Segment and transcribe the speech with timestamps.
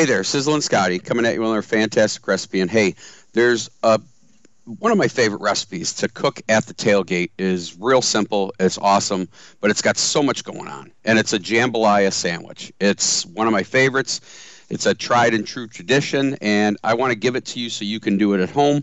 [0.00, 2.62] Hey there, Sizzlin Scotty coming at you with another fantastic recipe.
[2.62, 2.94] And hey,
[3.34, 4.00] there's a
[4.64, 8.54] one of my favorite recipes to cook at the tailgate is real simple.
[8.58, 9.28] It's awesome,
[9.60, 10.90] but it's got so much going on.
[11.04, 12.72] And it's a jambalaya sandwich.
[12.80, 14.22] It's one of my favorites.
[14.70, 17.84] It's a tried and true tradition, and I want to give it to you so
[17.84, 18.82] you can do it at home.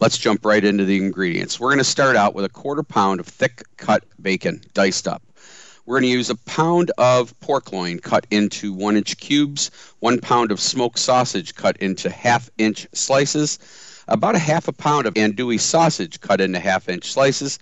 [0.00, 1.60] Let's jump right into the ingredients.
[1.60, 5.22] We're going to start out with a quarter pound of thick cut bacon, diced up.
[5.88, 9.70] We're going to use a pound of pork loin cut into one inch cubes,
[10.00, 13.58] one pound of smoked sausage cut into half inch slices,
[14.06, 17.58] about a half a pound of andouille sausage cut into half inch slices,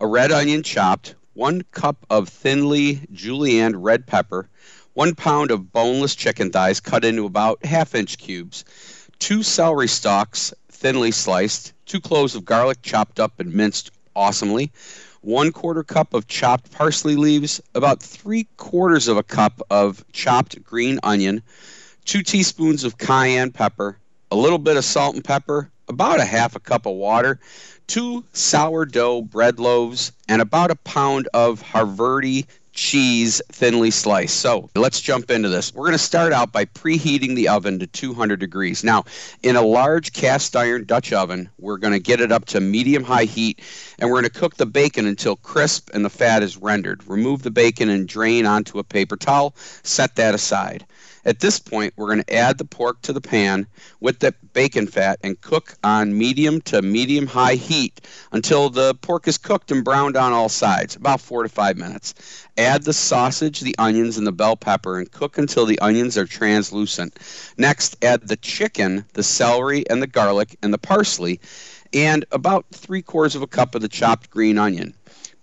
[0.00, 4.48] a red onion chopped, one cup of thinly julienne red pepper,
[4.92, 8.64] one pound of boneless chicken thighs cut into about half inch cubes,
[9.18, 14.70] two celery stalks thinly sliced, two cloves of garlic chopped up and minced awesomely,
[15.24, 20.62] one quarter cup of chopped parsley leaves, about three quarters of a cup of chopped
[20.62, 21.42] green onion,
[22.04, 23.96] two teaspoons of cayenne pepper,
[24.30, 27.40] a little bit of salt and pepper, about a half a cup of water,
[27.86, 34.40] two sourdough bread loaves, and about a pound of Havarti cheese thinly sliced.
[34.40, 35.72] So let's jump into this.
[35.72, 38.84] We're going to start out by preheating the oven to 200 degrees.
[38.84, 39.04] Now,
[39.42, 43.04] in a large cast iron Dutch oven, we're going to get it up to medium
[43.04, 43.60] high heat
[43.98, 47.06] and we're going to cook the bacon until crisp and the fat is rendered.
[47.06, 49.54] Remove the bacon and drain onto a paper towel.
[49.82, 50.84] Set that aside.
[51.26, 53.66] At this point, we're going to add the pork to the pan
[54.00, 59.26] with the bacon fat and cook on medium to medium high heat until the pork
[59.26, 62.14] is cooked and browned on all sides, about four to five minutes.
[62.58, 66.26] Add the sausage, the onions, and the bell pepper and cook until the onions are
[66.26, 67.18] translucent.
[67.56, 71.40] Next, add the chicken, the celery, and the garlic, and the parsley,
[71.94, 74.94] and about three quarters of a cup of the chopped green onion.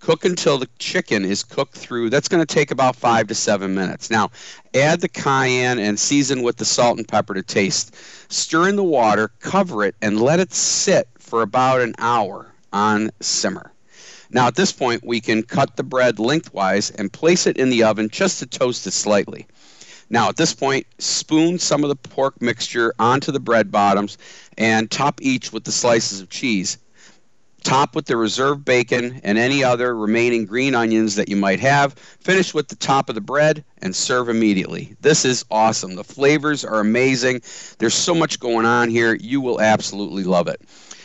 [0.02, 2.10] Cook until the chicken is cooked through.
[2.10, 4.10] That's going to take about five to seven minutes.
[4.10, 4.32] Now,
[4.74, 7.96] add the cayenne and season with the salt and pepper to taste.
[8.28, 13.12] Stir in the water, cover it, and let it sit for about an hour on
[13.20, 13.72] simmer.
[14.32, 17.84] Now, at this point, we can cut the bread lengthwise and place it in the
[17.84, 19.46] oven just to toast it slightly.
[20.09, 24.18] Now, at this point, spoon some of the pork mixture onto the bread bottoms
[24.58, 26.80] and top each with the slices of cheese
[27.64, 31.94] top with the reserved bacon and any other remaining green onions that you might have.
[31.94, 34.96] Finish with the top of the bread and serve immediately.
[35.02, 35.96] This is awesome.
[35.96, 37.42] The flavors are amazing.
[37.80, 39.16] There's so much going on here.
[39.16, 40.62] You will absolutely love it.